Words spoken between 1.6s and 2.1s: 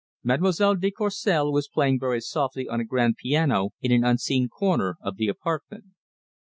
playing